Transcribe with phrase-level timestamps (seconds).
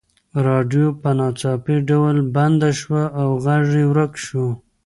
[0.47, 4.47] راډیو په ناڅاپي ډول بنده شوه او غږ یې ورک شو.